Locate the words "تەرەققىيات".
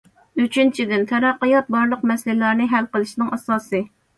1.11-1.69